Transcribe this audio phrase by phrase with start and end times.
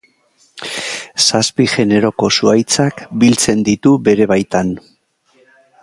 [1.25, 4.77] Zazpi generoko zuhaitzak biltzen ditu bere baitan.